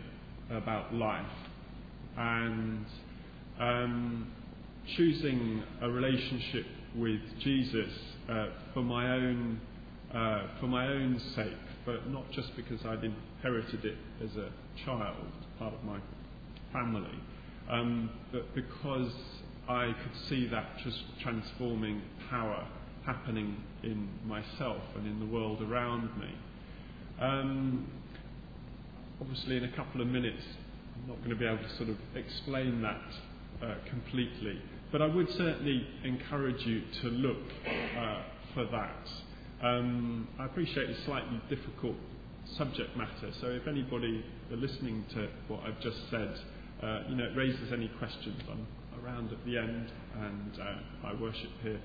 [0.49, 1.25] about life
[2.17, 2.85] and
[3.59, 4.31] um,
[4.95, 7.91] choosing a relationship with Jesus
[8.29, 9.61] uh, for my own
[10.13, 11.53] uh, for my own sake,
[11.85, 14.49] but not just because I'd inherited it as a
[14.83, 15.27] child,
[15.59, 15.99] part of my
[16.73, 17.13] family,
[17.69, 19.11] um, but because
[19.67, 22.67] I could see that just transforming power
[23.05, 26.33] happening in myself and in the world around me.
[27.21, 27.87] Um,
[29.21, 30.43] obviously, in a couple of minutes,
[30.95, 33.01] I'm not going to be able to sort of explain that
[33.63, 37.37] uh, completely, but I would certainly encourage you to look
[37.97, 38.21] uh,
[38.53, 39.09] for that.
[39.65, 41.95] Um, I appreciate it's a slightly difficult
[42.57, 46.33] subject matter, so if anybody are listening to what I've just said,
[46.81, 48.65] uh, you know, it raises any questions, I'm
[49.03, 51.79] around at the end, and uh, I worship here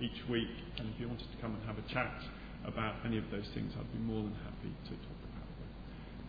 [0.00, 0.48] each week.
[0.78, 2.22] And if you wanted to come and have a chat
[2.66, 5.15] about any of those things, I'd be more than happy to talk.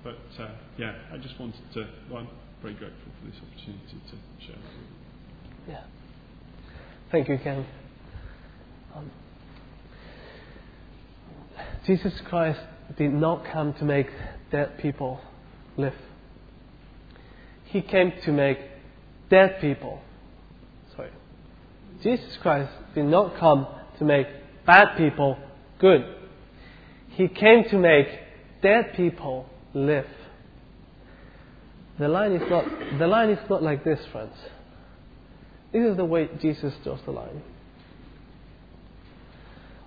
[0.08, 1.86] But uh, yeah, I just wanted to.
[2.10, 2.30] Well, I'm
[2.62, 4.56] very grateful for this opportunity to share.
[5.68, 5.84] Yeah.
[7.12, 7.66] Thank you, Ken.
[8.96, 9.12] Um,
[11.86, 12.62] Jesus Christ
[12.98, 14.08] did not come to make
[14.50, 15.20] dead people
[15.76, 15.96] live.
[17.66, 18.60] He came to make
[19.30, 20.00] dead people.
[20.96, 21.12] Sorry.
[22.02, 23.68] Jesus Christ did not come
[24.00, 24.28] to make
[24.66, 25.38] bad people
[25.80, 26.06] good.
[27.10, 28.08] He came to make
[28.62, 29.50] dead people
[29.86, 30.08] live.
[32.00, 32.66] The line is not,
[33.00, 34.36] the line is not like this, friends.
[35.72, 37.42] This is the way Jesus draws the line.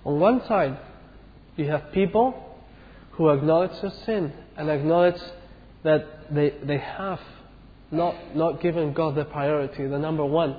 [0.05, 0.77] On one side,
[1.55, 2.57] you have people
[3.11, 5.21] who acknowledge their sin and acknowledge
[5.83, 7.19] that they, they have
[7.91, 10.55] not, not given God the priority, the number one.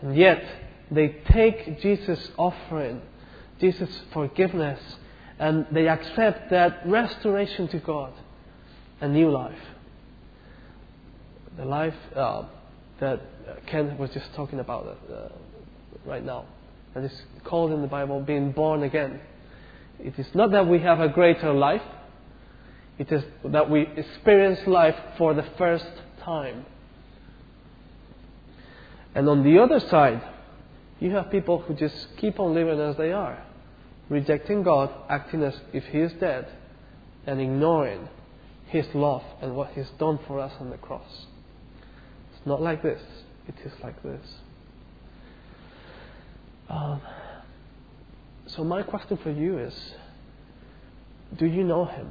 [0.00, 0.44] And yet,
[0.90, 3.00] they take Jesus' offering,
[3.60, 4.80] Jesus' forgiveness,
[5.38, 8.12] and they accept that restoration to God,
[9.02, 9.58] a new life.
[11.58, 12.44] The life uh,
[13.00, 13.20] that
[13.66, 15.28] Ken was just talking about uh,
[16.06, 19.20] right now—and That is called in the Bible being born again.
[19.98, 21.82] It is not that we have a greater life,
[22.98, 26.64] it is that we experience life for the first time.
[29.14, 30.22] And on the other side,
[31.00, 33.42] you have people who just keep on living as they are,
[34.08, 36.46] rejecting God, acting as if He is dead,
[37.26, 38.08] and ignoring
[38.72, 41.26] His love and what He's done for us on the cross.
[42.32, 43.02] It's not like this,
[43.46, 44.26] it is like this.
[46.70, 47.02] Um,
[48.46, 49.74] so, my question for you is
[51.36, 52.10] do you know Him?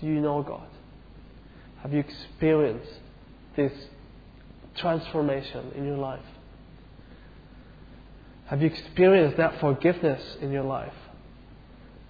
[0.00, 0.68] Do you know God?
[1.82, 2.92] Have you experienced
[3.56, 3.72] this
[4.76, 6.24] transformation in your life?
[8.46, 10.94] Have you experienced that forgiveness in your life?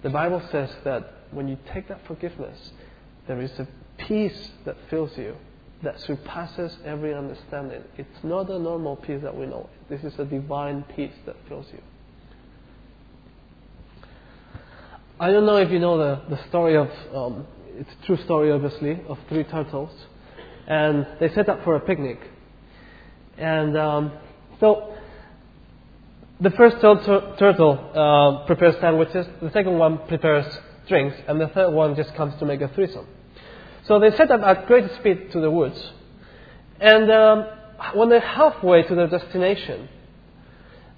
[0.03, 2.71] The Bible says that when you take that forgiveness,
[3.27, 3.67] there is a
[3.97, 5.35] peace that fills you
[5.83, 7.83] that surpasses every understanding.
[7.97, 9.69] It's not a normal peace that we know.
[9.89, 11.81] This is a divine peace that fills you.
[15.19, 18.51] I don't know if you know the, the story of, um, it's a true story
[18.51, 19.91] obviously, of three turtles.
[20.67, 22.19] And they set up for a picnic.
[23.37, 24.11] And um,
[24.59, 24.95] so
[26.39, 30.45] the first tur- turtle uh, prepares sandwiches, the second one prepares
[30.87, 33.07] drinks, and the third one just comes to make a threesome.
[33.87, 35.81] So they set up at great speed to the woods.
[36.79, 37.47] And um,
[37.93, 39.87] when they're halfway to their destination,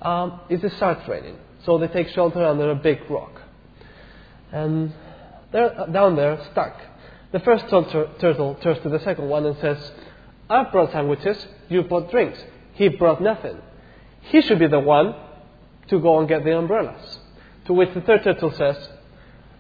[0.02, 1.38] um, it starts raining.
[1.66, 3.42] So they take shelter under a big rock.
[4.52, 4.94] And
[5.52, 6.80] they're down there, stuck.
[7.32, 9.92] The first tur- turtle turns to the second one and says,
[10.50, 12.40] I've brought sandwiches, you brought drinks.
[12.74, 13.58] He brought nothing.
[14.22, 15.16] He should be the one
[15.90, 17.20] to go and get the umbrellas.
[17.66, 18.90] To which the third turtle says,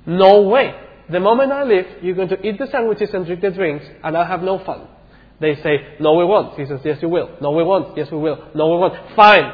[0.07, 0.73] No way.
[1.12, 4.16] The moment I leave, you're going to eat the sandwiches and drink the drinks, and
[4.16, 4.88] I'll have no fun.
[5.39, 6.60] They say, No, we won't.
[6.60, 7.30] He says, Yes, you will.
[7.41, 7.97] No, we won't.
[7.97, 8.43] Yes, we will.
[8.53, 9.16] No, we won't.
[9.16, 9.53] Fine.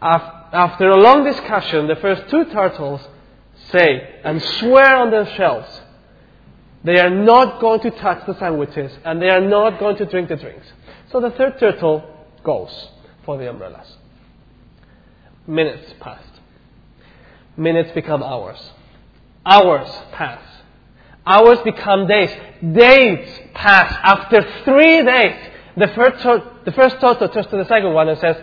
[0.00, 3.00] After a long discussion, the first two turtles
[3.72, 5.80] say and swear on themselves
[6.84, 10.28] they are not going to touch the sandwiches and they are not going to drink
[10.28, 10.66] the drinks.
[11.10, 12.04] So the third turtle
[12.42, 12.88] goes
[13.24, 13.96] for the umbrellas.
[15.46, 16.40] Minutes passed.
[17.56, 18.58] Minutes become hours.
[19.46, 20.42] Hours pass.
[21.26, 22.30] Hours become days.
[22.60, 23.94] Days pass.
[24.02, 25.36] After three days,
[25.76, 26.22] the first,
[26.64, 28.36] the first turtle turns to the second one and says,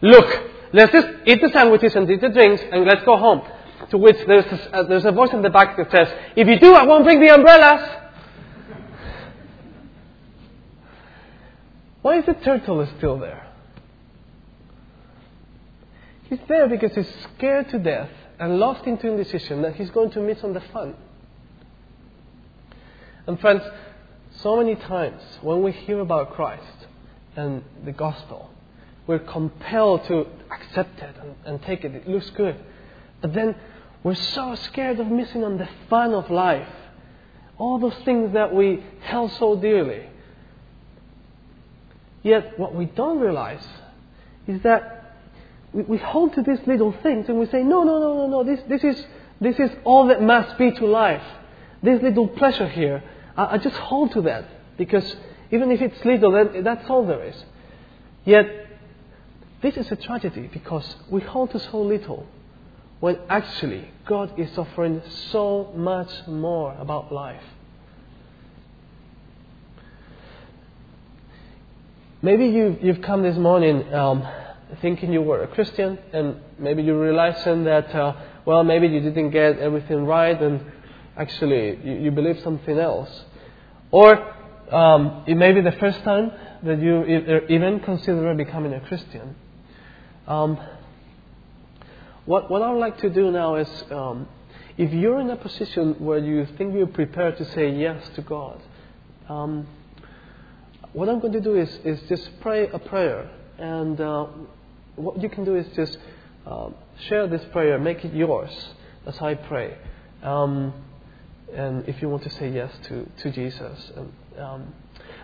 [0.00, 3.42] Look, let's just eat the sandwiches and eat the drinks and let's go home.
[3.90, 6.58] To which there's a, uh, there's a voice in the back that says, If you
[6.58, 7.98] do, I won't bring the umbrellas.
[12.00, 13.46] Why is the turtle still there?
[16.28, 18.10] He's there because he's scared to death
[18.40, 20.96] and lost into indecision that he's going to miss on the fun.
[23.26, 23.62] And friends,
[24.36, 26.86] so many times when we hear about Christ
[27.36, 28.50] and the gospel,
[29.06, 31.94] we're compelled to accept it and, and take it.
[31.94, 32.56] It looks good.
[33.20, 33.54] But then
[34.02, 36.68] we're so scared of missing on the fun of life.
[37.58, 40.06] All those things that we held so dearly.
[42.22, 43.64] Yet, what we don't realize
[44.46, 45.16] is that
[45.72, 48.44] we, we hold to these little things and we say, no, no, no, no, no,
[48.44, 49.04] this, this, is,
[49.40, 51.22] this is all that must be to life.
[51.82, 53.02] This little pleasure here,
[53.36, 54.44] I, I just hold to that
[54.76, 55.16] because
[55.50, 57.44] even if it's little, then that's all there is.
[58.24, 58.46] Yet,
[59.62, 62.26] this is a tragedy because we hold to so little
[63.00, 67.42] when actually God is offering so much more about life.
[72.24, 74.26] Maybe you, you've come this morning um,
[74.80, 78.14] thinking you were a Christian, and maybe you're realizing that, uh,
[78.44, 80.60] well, maybe you didn't get everything right, and
[81.16, 83.24] actually you, you believe something else.
[83.90, 84.34] Or
[84.72, 86.32] um, it may be the first time
[86.62, 87.04] that you
[87.48, 89.34] even consider becoming a Christian.
[90.26, 90.58] Um,
[92.24, 94.28] what, what I would like to do now is um,
[94.78, 98.62] if you're in a position where you think you're prepared to say yes to God,
[99.28, 99.66] um,
[100.92, 103.28] what I'm going to do is, is just pray a prayer.
[103.58, 104.26] And uh,
[104.96, 105.98] what you can do is just
[106.46, 106.70] uh,
[107.08, 108.50] share this prayer, make it yours
[109.06, 109.76] as I pray.
[110.22, 110.72] Um,
[111.54, 113.92] and if you want to say yes to, to Jesus.
[113.96, 114.74] And, um,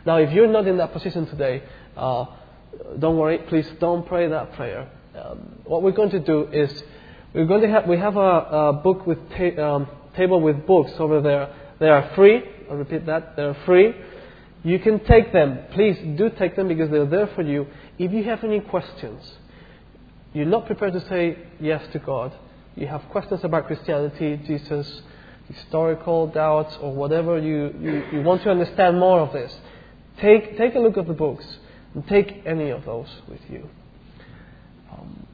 [0.07, 1.62] now, if you're not in that position today,
[1.97, 2.26] uh,
[2.99, 4.89] don't worry, please don't pray that prayer.
[5.16, 6.83] Um, what we're going to do is
[7.35, 10.93] we're going to have we have a, a book with ta- um, table with books
[10.99, 11.53] over there.
[11.81, 12.43] They are free.
[12.70, 13.37] I'll repeat that.
[13.37, 13.95] They are free.
[14.64, 15.59] You can take them.
[15.72, 17.66] Please do take them because they're there for you.
[17.99, 19.22] If you have any questions,
[20.33, 22.33] you're not prepared to say yes to God,
[22.76, 25.03] you have questions about Christianity, Jesus,
[25.49, 29.55] historical doubts, or whatever you, you, you want to understand more of this,
[30.20, 31.46] take, take a look at the books
[31.94, 33.68] and take any of those with you.
[34.92, 35.26] Um,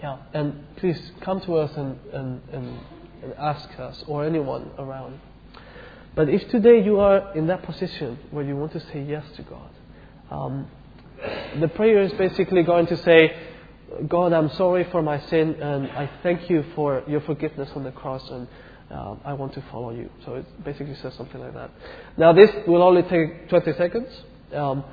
[0.00, 2.78] yeah, and please come to us and, and, and,
[3.22, 5.20] and ask us or anyone around.
[6.14, 9.42] But if today you are in that position where you want to say yes to
[9.42, 9.70] God,
[10.30, 10.66] um,
[11.60, 13.36] the prayer is basically going to say,
[14.06, 17.92] God, I'm sorry for my sin, and I thank you for your forgiveness on the
[17.92, 18.46] cross, and
[18.90, 20.10] uh, I want to follow you.
[20.24, 21.70] So it basically says something like that.
[22.16, 24.08] Now, this will only take 20 seconds.
[24.54, 24.84] Um,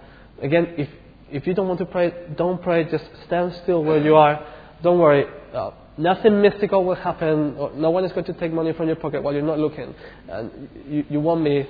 [0.42, 0.90] again, if
[1.32, 2.84] if you don't want to pray, don't pray.
[2.90, 4.46] Just stand still where you are.
[4.84, 5.26] Don't worry.
[5.54, 7.56] Uh, Nothing mystical will happen.
[7.80, 9.96] No one is going to take money from your pocket while you're not looking.
[10.28, 11.66] And you, you, won't, be,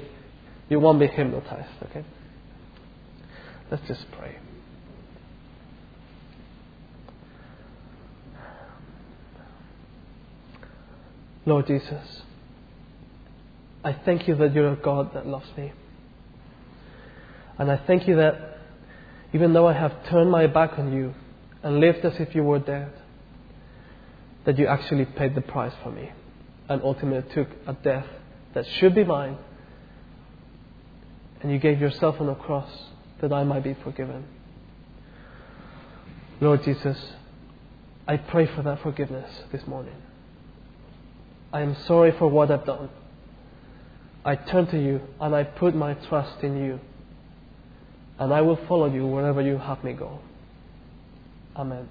[0.68, 2.04] you won't be hypnotized, okay?
[3.70, 4.38] Let's just pray.
[11.46, 12.22] Lord Jesus,
[13.84, 15.72] I thank you that you're a God that loves me.
[17.58, 18.58] And I thank you that
[19.34, 21.14] even though I have turned my back on you
[21.62, 22.92] and lived as if you were dead,
[24.46, 26.12] that you actually paid the price for me.
[26.68, 28.08] and ultimately took a death
[28.54, 29.38] that should be mine.
[31.42, 32.70] And you gave yourself on the cross
[33.22, 34.26] that I might be forgiven.
[36.42, 36.98] Lord Jesus,
[38.08, 39.96] I pray for that forgiveness this morning.
[41.56, 42.90] I am sorry for what I've done.
[44.26, 46.82] I turn to you and I put my trust in you.
[48.20, 50.20] And I will follow you wherever you have me go.
[51.56, 51.88] Amen.